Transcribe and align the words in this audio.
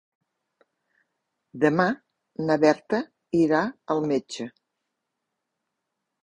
Demà 1.63 1.85
na 2.45 2.57
Berta 2.63 3.03
irà 3.41 3.61
al 3.97 4.03
metge. 4.13 4.49